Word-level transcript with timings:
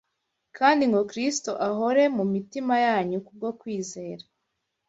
kandi 0.57 0.83
ngo 0.89 1.01
Kristo 1.11 1.51
ahore 1.67 2.03
mu 2.17 2.23
mitima 2.33 2.73
yanyu 2.85 3.17
kubwo 3.25 3.49
kwizera 3.59 4.23